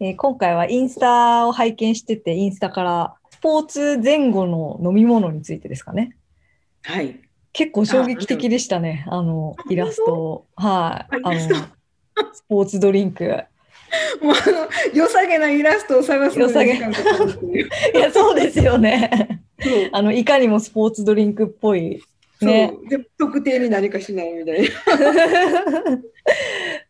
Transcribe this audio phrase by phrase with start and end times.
[0.00, 6.16] えー今回はインスタを拝見しててインスタからスポーツ前後の飲み物についてですかね。
[6.82, 7.20] はい。
[7.52, 9.04] 結構衝撃的でしたね。
[9.08, 11.16] あのイラストはい。
[11.22, 11.40] あの
[12.32, 13.24] スポーツドリンク。
[14.22, 16.70] もうあの良さげなイラストを探すのに
[17.94, 19.42] いやそうですよね。
[19.92, 22.02] あのいかにもスポーツドリンクっぽい
[22.40, 22.72] ね。
[23.18, 24.68] 特定に何かしないみたいな。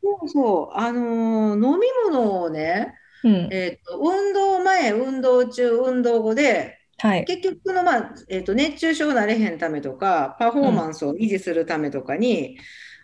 [0.02, 0.78] そうそう。
[0.78, 3.50] あのー飲み物をね、うん。
[3.50, 7.24] えっと運動前、運動中、運動後で、はい。
[7.24, 12.58] 結局その、まあえっと熱中症になれへんためとか、パフォーマンスを維持するためとかに、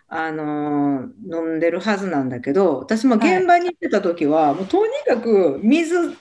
[0.07, 6.13] あのー飲んでるはずなんだけど、私も現場に行ってた時は、もうとにかく水を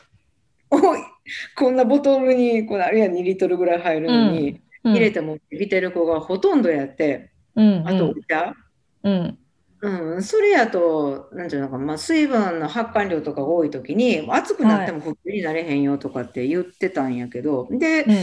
[1.57, 7.89] こんなボトルに、このあるいは2リットルぐらい入るのに、入れて持ってきてる子がほとんどやって、うん。
[7.89, 8.55] あとお茶。
[9.03, 9.39] うん
[9.83, 18.17] うん、それやと、なんていうのか、まあ、水分の発汗量とかが多い時に、暑くなっても服になれへんよとかって言ってたんやけど、で、うん。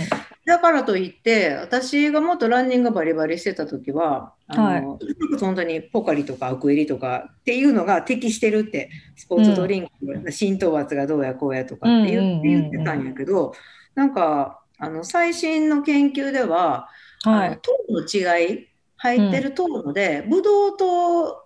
[0.45, 4.99] だからといって、私がもっとランニングバリバリしてた時は、あの、
[5.39, 9.87] 本当にポカリとかアクエリとかっていうのが適してるって、スポーツドリン
[10.23, 13.53] ク、浸透圧がどうやこうやとかって言って言ってたんやけど、
[13.93, 16.89] なんか、あの、最新の研究では、
[17.23, 17.59] はい。
[17.61, 18.67] 糖の違い、
[19.03, 21.45] 入ってる糖ので、ブドウ糖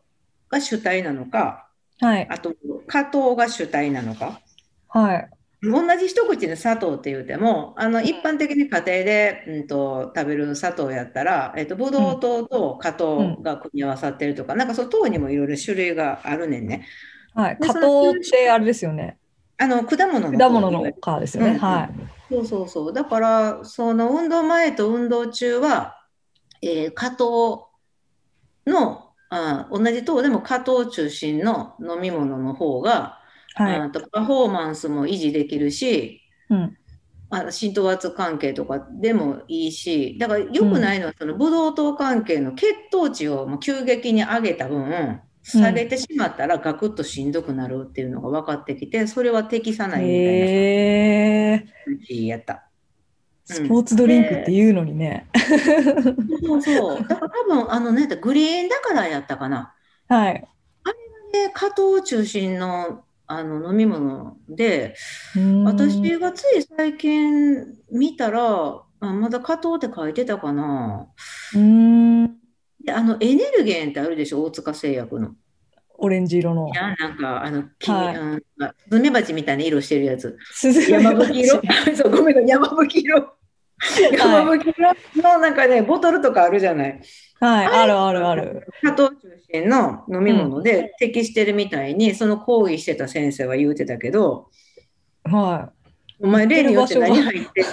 [0.49, 1.67] が主体なのか、
[1.99, 2.27] はい。
[2.29, 2.53] あと
[2.85, 4.39] 果糖が主体なのか。
[4.89, 5.29] はい。
[5.63, 16.85] 同じ一口で砂糖って言うても、あの一般的に家庭で、うん、と食べる砂糖やったら、えっと、ブドウ糖と果糖が組み合わさってるとか、なんかその糖にもいろいろ種類があるねんね。
[17.33, 17.57] はい。
[17.59, 19.17] で加糖ってあれですよね。
[19.57, 21.57] あの果物の果物の糖いわゆる皮ですよね、うん。
[21.57, 21.89] はい。
[22.29, 22.93] そうそうそう。
[22.93, 25.96] だから、その運動前と運動中は、
[26.61, 27.69] えー果糖
[28.65, 33.19] の、あ、同じ糖でも果糖中心の飲み物の方が、
[33.55, 33.75] はい。
[33.81, 36.77] あとパフォーマンスも維持できるし、うん。
[37.29, 51.65] あ浸透圧関係とかでもいいし、だから良くないのは、そのブドウ糖関係の血糖値をもう急激に上げた分、下げてしまったらガクッとしんどくなるっていうのが分かってきて、それは適さないみたいなへえ
[52.09, 52.69] 話やった。
[53.49, 55.27] スポーツドリンクっていうのにね、
[56.45, 57.07] そうそう。
[57.07, 59.73] だから多分、あのね、グリーンだからやったかな。
[60.09, 60.47] はい
[61.31, 64.95] で、加糖中心のあの飲み物で、
[65.65, 71.07] 私がつい最近見たら、あまだ加糖って書いてたかな。
[71.53, 72.37] うーん
[72.83, 75.35] で、あの、エネルゲンってあるでしょ、大塚製薬の。
[75.99, 80.37] オレンジ色のいやなんか、あの、黄はいうんあスズメバチみたいな色してるやつ。
[80.51, 81.61] スズメ山バチ吹色。
[81.97, 83.36] そう、ごめんな山吹色。
[84.17, 87.01] 山吹色のなんかね、ボトルとかあるじゃない。
[87.39, 88.67] はいあるあるある。
[88.81, 89.15] 加糖中
[89.51, 94.49] 心の飲み物で適してるみたいに、その講義してた先生は言うてたけど、
[95.23, 95.71] は
[96.19, 97.65] お前例によって何入ってる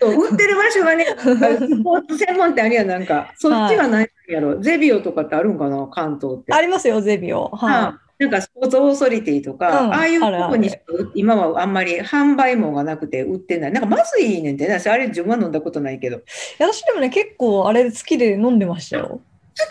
[0.00, 6.52] そう売ってる場所がね、スポーツ専門店あるやん、なんか、そっちは何やろ、ゼビオとかってあるんかな、関東って。
[6.52, 7.48] いありますよゼビオ。
[7.48, 10.70] はあなんかスポーツオーソリティとか、うんああいうとこに
[11.14, 13.72] 今はあんまり販売網がなくて売ってない。
[13.72, 16.20] なんかまずいねんてね、私あれ自分は飲んだことないけど。
[16.58, 19.20] 私でもね結構あれ好きで飲んでましたよ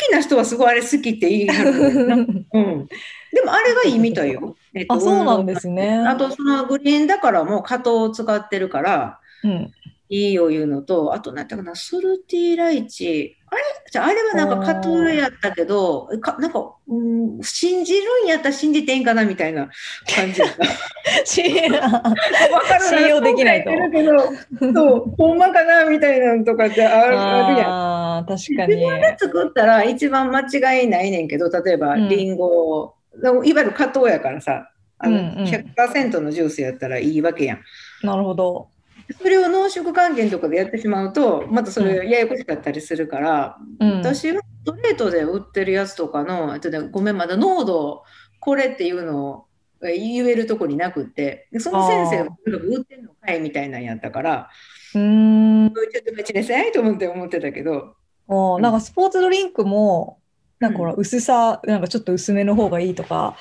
[0.10, 1.48] きな人はすごいあれ好きって言い。
[1.50, 2.88] うん。
[3.34, 4.56] でもあれがいいみたいよ。
[4.74, 9.72] えっとあそうなんですねあとそのグリーンだからもう加糖を使ってるからうん
[10.10, 13.38] いいよいうのと、あと何だかな、ソルティーライチ。
[13.50, 19.70] あれじゃああれはなんか加糖やったけど、かなんか、うん、信じるんやったら信じていいんかなみたいな
[20.16, 20.42] 感じ
[21.26, 21.70] 信
[23.08, 23.72] 用できないと。
[24.74, 27.70] そうほんまかなみたいなのとかってあるあるやん。
[27.70, 28.76] あー確かに。
[28.76, 32.10] 自分で作ったら一番間違いないねんけど、例えばうん。
[32.10, 32.94] リンゴ。
[33.24, 35.46] を、いわゆる加糖やからさ、あのうんうん。
[35.46, 37.60] 100%のジュースやったらいいわけやん。
[38.04, 38.73] なるほど
[39.18, 43.98] それを濃縮還元とかでやってしまうと、またそれややこしかったりするから、うん。
[44.00, 48.04] 私はストレートで売ってるやつとかの、あとね、ごめん、まだ濃度、
[48.40, 49.46] これっていうのを
[49.82, 54.50] 言えるとこになくって、でその先生が売ってんのかいみたいなんやったから、
[54.96, 55.74] うーん。
[55.74, 57.96] ちょっと待ちなさいと思って思ってたけど、
[58.28, 60.20] おーなんかスポーツドリンクも
[60.60, 63.36] なんかほらう薄さなんかちょっと薄めの方がいいとか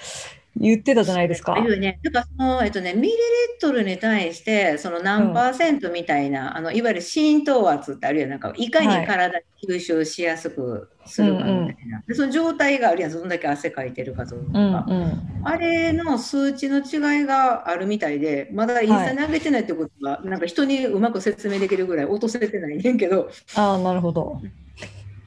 [0.57, 1.59] 言ってたじゃないですか。
[1.59, 12.03] いうね、なんかその、えっとね、ミリリットルに対して、その何パーセントみたいな、あの、いわゆる浸透圧ってあるやん、なんか、いかにはい体に吸収しやすくするかみたいな。
[12.07, 14.85] で、その状態があるやん、どんだけ汗かいてるかとうんか。
[14.87, 15.43] うん。
[15.45, 24.43] あれの数値の違いがあるみたいで、まだインスタに上げてないってことは、なんか人にうまく説明できるぐらい落とせてないねんけど、ああ、なるほど。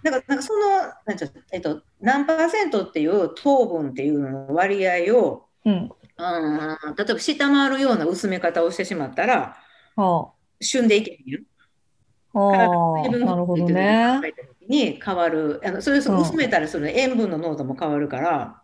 [0.06, 0.70] だからなんかその、
[1.06, 5.90] なんちえっと、何パーセントっていう糖分っていうのの割合を、うん。
[6.18, 9.58] うん、例えば下回るような薄め方をしてしまったら、
[9.98, 10.28] あ
[10.62, 11.40] 旬でいけへんよ。
[12.34, 14.30] あ、ああ、水分なるほど補給って
[14.68, 15.60] いに変わる。
[15.66, 18.62] あのそれうん薄めたらその塩分の濃度も変わるから、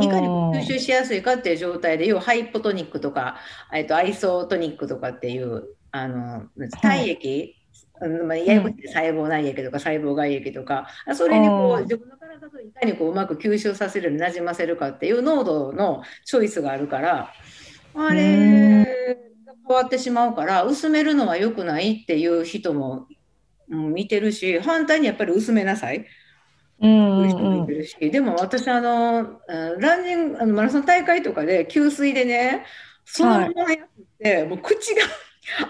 [0.00, 3.36] いかに吸収しやすいかっていう状態で、要はハイポトニックとか、
[3.72, 6.48] えっと、アイソトニックとかっていう、あの、
[6.80, 7.61] 体液、
[8.00, 17.32] うんまあ、ややこしい細胞内液とか細胞外液とか、それにこううん自分の体といかにこううまく吸収させるなじませるかっていう濃度のチョイスがあるから、
[17.94, 18.84] あうんれ
[19.46, 23.06] が変わってしまうから、薄めるのは良くないっていう人も、
[23.68, 26.04] うん見てるし、反対にやっぱり薄めなさい。
[26.80, 32.66] うんいう人もいてるし、でも私あの、うんランニングあのマラソン大会とかで給水でね
[33.04, 35.02] そのままやって、もう口が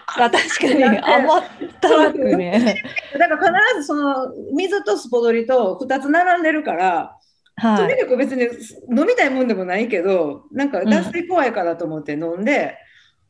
[0.06, 1.42] あ、確かに甘っ
[1.80, 2.82] たらくね。
[3.18, 7.16] だから必ずその水とスポドリと2つ並んでるから、
[7.60, 7.94] とはい。
[7.94, 8.42] にかく別に
[8.90, 12.76] 飲みたいもんでもないけどなんか脱水怖いからと思って飲んで。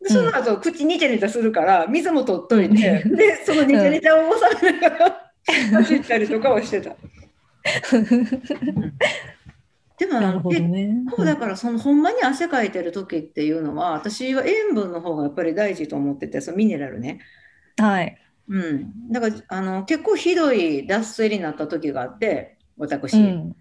[0.01, 5.33] でその後口ニチャニチャするから水も取っといて、うんでそのニチャニチャを収めながら
[5.75, 6.97] 走ったりとかはしてた。
[10.03, 10.97] でもなるほどね。
[11.17, 17.21] そうだからそのほんまに汗かいてる時っていうのは私は塩分の方がやっぱり大事と思っててそのミネラルね。
[17.79, 18.19] はい。
[18.49, 23.57] うん、だからあの結構ひどい脱水になった時があって私、うん。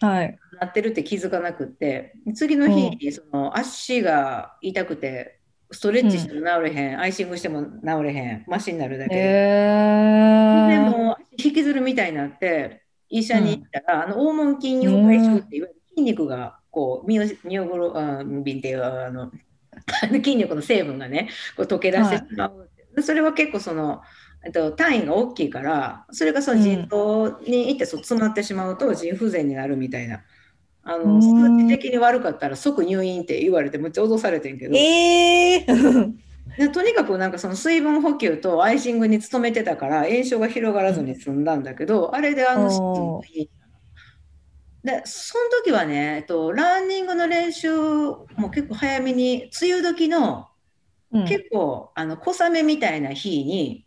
[0.00, 0.38] はい。
[0.60, 5.40] なってるって気づかなくって次の日にその足が痛くて
[5.70, 7.70] ストレッチしても治れへん、アイシングしても治
[8.02, 9.20] れへんマシになるだけで。
[9.22, 10.68] えー。
[10.68, 19.32] でも足引きずるみたいになって医者に行ったら、あの黄門筋溶解症っていわゆる筋肉がこうミオミオグロあビンっていうあの
[20.12, 24.02] 筋肉の成分がねこう溶け出してしまう、でそれは結構その、
[24.44, 30.22] えっと、単位が大きいからそれがその腎臓に行ってそう詰まってしまうと腎不全になるみたいな。
[30.82, 31.14] あうん。
[31.20, 36.12] の数値的に悪かったら即入院って言われてむっちゃ脅されてんけど、えー。
[36.56, 43.20] でとにかくなんかその水分補給とアイシングに努めてたから炎症が広がらずに済んだんだけど、あれであの
[44.86, 50.48] でその時はね、えっと、ランニングの練習も結構早めに梅雨時の
[51.12, 51.24] うん。
[51.24, 53.84] 結構あの小雨みたいな日に、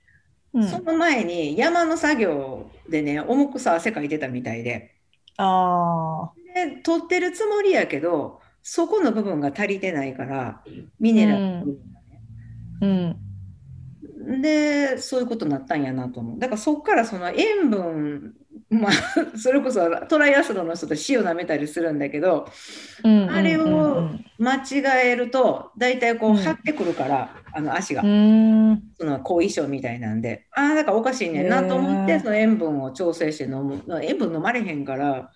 [0.54, 0.68] うん。
[0.68, 4.94] その前に山の作業でね重くさ汗かいてたみたいで。
[5.38, 10.62] あで取ってるつもりやけどそこの部分が足りてないから
[11.00, 12.22] ミネラルの部分がね、
[12.82, 12.86] あ。
[14.26, 14.42] うん。
[14.42, 16.40] でそういうことになったんやなと思う。
[16.40, 18.36] だからそこからその塩分
[18.70, 18.92] まあ
[19.38, 22.48] それこそトライアスロンの人と塩舐めたりするんだけど
[23.04, 24.26] うんあれをうん。
[24.38, 26.38] 間違えると大体こううん。
[26.38, 28.82] 張ってくるから、あの足が、うん。
[28.98, 30.46] その後遺症みたいなんで。
[30.52, 33.84] ああだからおかしいねんなと思ってその塩分を調整して飲む。
[34.02, 35.32] 塩分飲まれへんから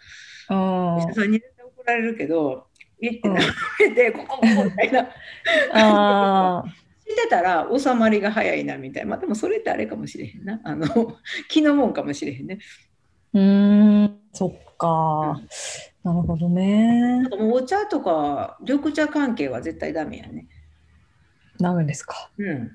[0.49, 0.95] うん。
[0.95, 2.67] お医者さんに絶対怒られるけど
[3.01, 6.63] 言って飲めてここここみたいな。
[7.03, 9.11] して たら収まりが早いなみたいな。
[9.11, 10.59] まあでもそれってあれかもしれへんな。
[10.63, 10.87] あの
[11.49, 12.59] 気のもんかもしれへんね
[13.33, 14.19] うーん。
[14.33, 15.41] そっか。
[16.03, 20.47] なるほどねお茶とか緑茶関係は絶対ダメやね。
[21.59, 22.29] ダメですか。
[22.37, 22.71] うん。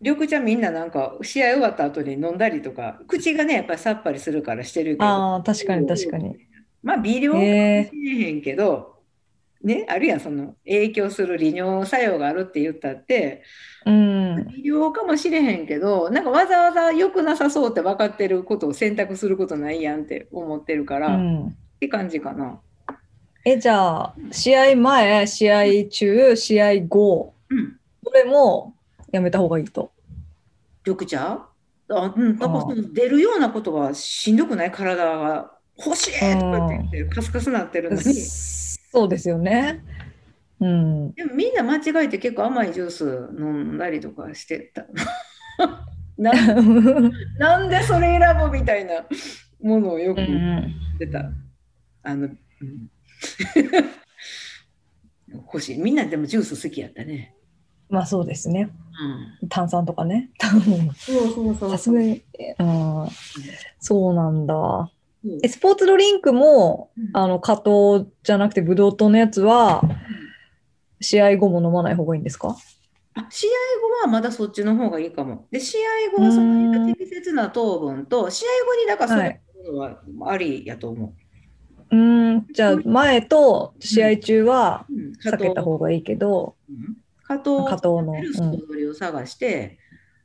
[0.00, 6.36] 緑茶みんななんか試合終わった後に飲んだりとか、口がね、やっぱりさっぱりするからしてるけど、ああ、確かに確かに。
[6.82, 8.99] まあ微量かもしへれへんけど、
[9.62, 13.42] ね、あるやん、その影響する利尿作用があるって言ったって、
[13.84, 14.46] うん。
[14.48, 21.56] 微量かもしれへんけど、なんかわざわざ良くなさそうって分かってることを選択することないやんって思ってるから、っうん。
[21.78, 22.60] て感じかな。
[23.44, 27.76] え、じゃあ、試合前、試合中、試合後、うん。
[28.04, 28.74] これも
[29.12, 29.92] やめた方がいいと。
[30.86, 31.46] 緑茶？
[31.90, 34.70] あ、うん、なんかその出るようなことはしんどくない？
[34.70, 38.02] 体が欲しいとかって言ってカスカスなってるのに、
[38.90, 39.84] そうですよね。
[40.60, 41.12] うん。
[41.14, 43.04] でもみんな間違えて結構甘いジュース
[43.38, 44.86] 飲んだりとかしてた。
[46.18, 46.32] な
[47.38, 49.06] なんでそれ選ぶみたいな
[49.62, 51.30] ものをよくう言っんてた。
[52.02, 52.36] あの、うん
[55.32, 55.78] 欲しい。
[55.78, 57.34] みんなでもジュース好きやったね。
[57.88, 58.70] まあそうですね。
[59.42, 60.30] うん、炭酸とかね。
[60.96, 62.22] そうそうそさすがに、
[62.58, 63.08] うん、
[63.78, 64.90] そうなんだ。
[65.24, 65.38] うん。
[65.42, 67.10] えスポーツドリンクも、うん。
[67.12, 69.82] あの、加糖じゃなくてブドウ糖のやつは、
[71.00, 72.56] 試合後も飲まない方がいいんですか？
[73.14, 73.50] あ試合
[73.80, 75.48] 後はまだそっちの方がいいかも。
[75.50, 79.40] で、試合後はその適切な糖分と、試合後にだからそはれい
[79.76, 81.14] はありやと思
[81.90, 81.94] う。
[81.94, 84.86] ーん、じゃあ前と試合中は
[85.24, 86.96] 避けた方がいいけど、うん。
[87.24, 89.78] 加糖加糖のスポドリを探して、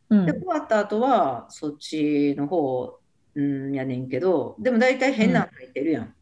[0.09, 0.25] うん。
[0.25, 2.99] で、終わった後はそっちの方、
[3.35, 6.15] うん、やねんけど、でも大体変なの入ってるやん。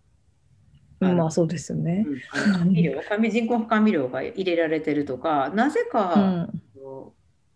[1.02, 2.06] うん、まあそうですよね。
[2.32, 6.62] 甘味料 甘味人工甘味料が入れられてるとか、なぜうか、ん。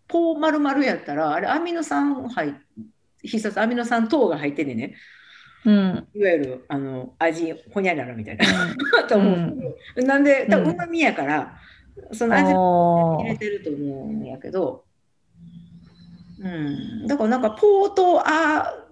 [0.08, 2.52] ポー丸々やったら、あれアミノ酸入っ
[3.22, 4.94] 必殺アミノ酸糖が入っててね、
[5.64, 6.08] うん。
[6.14, 8.44] いわゆるあの味ほにゃららみたいな。
[9.08, 9.36] とう思う。
[9.36, 9.58] ん
[9.94, 10.74] けど、なんで多分うん。
[10.74, 11.58] うまみやから、
[12.12, 12.58] そのあ味を
[13.18, 14.84] 入れーてると思うんやけど、
[16.38, 18.87] うん、だからなんかポーとあー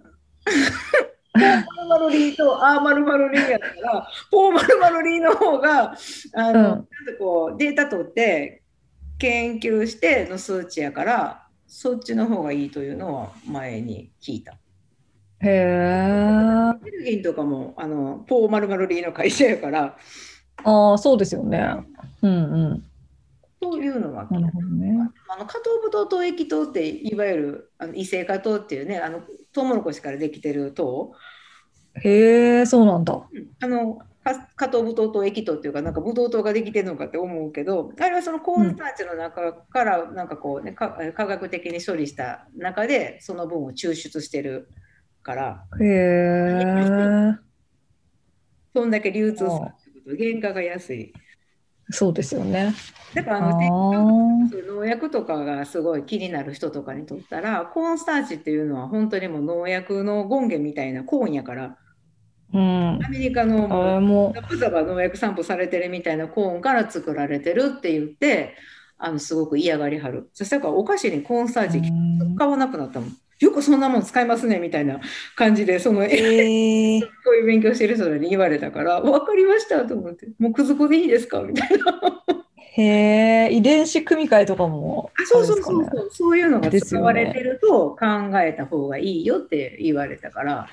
[0.47, 5.97] ポーマルマルリーとアーマルマルリーやったら、ポーマルマルリーの方が、
[6.35, 8.63] あの、うんちゃんとこうデータ取って
[9.19, 14.53] 研究しての数値やから、そっちの方がいいというのは前に聞いた。
[14.53, 14.59] へ
[15.45, 16.73] え。
[16.83, 19.97] ベルギンとかもあのポーマルマルリーの会社やから、
[20.65, 21.77] ああ、そうですよね。
[22.23, 22.85] うんうん。
[23.63, 25.11] そういうのはなるほどね。
[25.29, 29.23] あの加糖ブドウ糖液糖っていわゆるあの異性化糖っていうねあの
[29.57, 31.13] トウモロコシからできてる糖
[32.05, 33.27] へえ、そうなんだ。
[33.61, 44.69] あのか加糖ブドウ糖液糖っていうかなんかブドウ糖ができてるのかって思うけどあれはそのコーンスターチの中からなんかこうね、か科学的に処理した中でその分を抽出してる
[45.23, 45.65] から。
[45.81, 47.39] へえ。
[48.75, 50.17] そんだけ流通するってこと。
[50.23, 51.15] 原価が安い
[51.91, 52.75] そうですよね。
[53.15, 61.79] だからああの農薬とかがすごい気になる人とかにとったらコーンスターチっていうのは本当にもう農薬の権限みたいなコーンやから
[62.53, 63.05] うん。
[63.05, 68.57] アメリカのあもうれも、ザブザバ農薬散布されてるみたいなコーンから作られてるって言って
[68.99, 75.01] あのすごく嫌がりはるそしたらお菓子にコーンスターチうん使わなくなったもんよくそんなもん使いますねみたいな
[75.35, 77.01] 感じでそのえへえ。
[77.25, 80.27] こういう勉強してる人に言われたから分かりましたと思って。
[80.39, 82.25] もうくず粉でいいですかみたいな。
[82.59, 90.69] へえ、遺伝子組み換えとかもあそうそうそうそう、そういうのが使われてると考えた方がいいよって言われたから、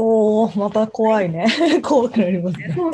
[0.00, 1.46] おお、また怖いね。
[1.82, 2.72] 怖くなりますね。
[2.74, 2.92] そう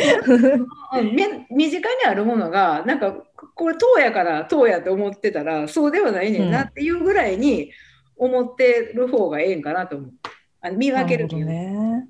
[1.50, 3.14] 身近にあるものがなんか
[3.54, 7.70] これ糖やから糖やって思ってたらそうではないねんなっていうぐらいに
[8.16, 10.12] 思ってる方がええんかなと思う。
[10.61, 12.09] あの見分けるとね。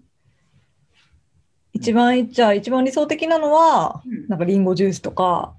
[1.72, 5.54] 一番、じゃあ一番理想的なのは、うんなんかリンゴジュースとか、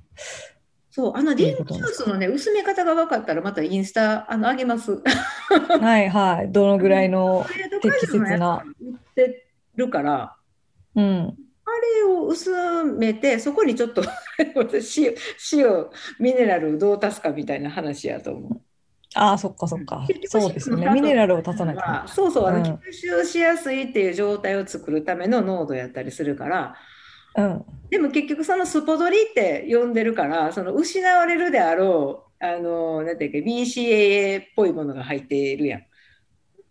[0.90, 5.02] そうあのリンゴジュースのね薄め方が分かったらまたインスタあの上げます。
[5.82, 7.46] はいはい、どのぐらいの、
[7.82, 10.38] 適切な売ってるから。
[10.96, 11.04] うん、
[11.66, 12.50] あれを薄
[12.86, 14.02] めて、そこにちょっと
[14.98, 15.14] 塩、
[15.54, 15.88] 塩、
[16.20, 18.62] ミネラルどう足すかみたいな話やと思う。
[19.14, 20.90] ああ、そっかそっかそうですよね。
[20.90, 21.82] ミネラルを足さないと。
[21.82, 26.76] まあそうそう、あのうん吸収しやすいっていう状態を作るための濃度やったりするから、
[27.38, 35.82] うん、でも結局そのスポドリって呼んでるから、その失われるであろう、あの、なんていうか、BCAA っぽいものが入っているやん。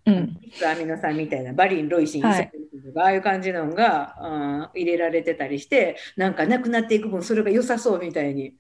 [0.06, 2.50] うん、アミノ酸みたいなバリン、ロイシン、はい
[2.96, 8.54] ああいう感じのが、あー入れられてたりして、なんかなくなっていく分、それが良さそうみたいに。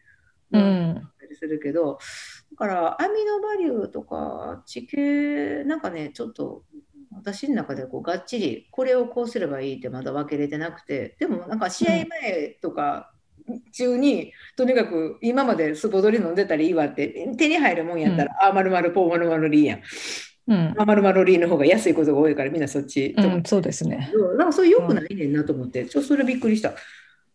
[0.52, 1.98] ううんん、たりするけど、
[2.54, 6.62] だからアミノバリューとか地形、なんかね、ちょっと
[7.12, 13.12] 私の中でこうがっちり、これをこうすればいいってまだ分けれてなくて、でもなんか試合前とか
[13.72, 19.80] 中に、とにかく今までスポドリ飲んでたらいいわって、手に入るもんやったら、あーまるまるポーまるまるリーやん。
[20.46, 23.14] うん、あまるまるリーの方が安いことが多いからみんなそっち。
[23.16, 24.12] うん、そうですね。
[24.36, 26.74] なんかそれ良くないねんなと思って、ちょっとそれびっくりした。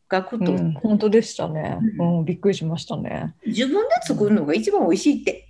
[0.09, 0.51] ガクッと。
[0.51, 1.77] うん、本当でしたね。
[1.99, 3.35] ううん、びっくりしましたね。
[3.45, 5.47] 自分で作るのが一番美味しいって。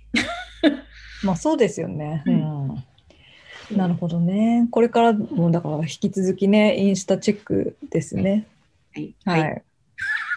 [1.24, 2.22] まあそうですよね。
[2.26, 2.84] ううんん。
[3.76, 4.68] なるほどね。
[4.70, 8.46] これからもだから引き続きね、インスタチェックですね。
[8.94, 9.14] はい。
[9.24, 9.60] ははいい。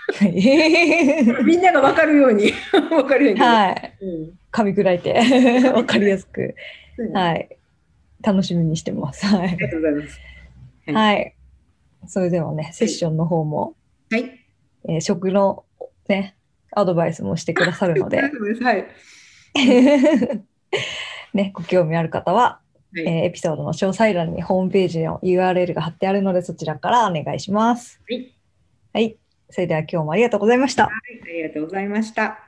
[1.46, 3.40] みんなが分かるように 分かるように。
[3.40, 3.94] はい。
[4.02, 6.54] うん噛み砕いて、わかりやすく。
[7.12, 7.58] ははい。
[8.22, 9.26] 楽しみにしてます。
[9.26, 9.72] はありがい。
[9.72, 10.20] とうございます。
[10.86, 11.36] はいはい。
[12.06, 13.74] それではね、セッションの方も、
[14.14, 14.40] はい。
[14.88, 15.66] えー食の
[16.08, 16.36] ね、
[16.72, 18.86] アドバイスもしてくださるので、はい。
[21.34, 22.60] ね、ご興味ある方は、
[22.94, 23.08] はい。
[23.08, 28.00] えーエピソードの詳細欄にホームページの URL が貼ってあるので、そちらからお願いします。
[28.08, 28.32] はい
[28.94, 29.18] はい。
[29.50, 30.86] それでは今日もありがとうございました。
[30.86, 30.90] あ
[31.28, 32.43] りがとうございました。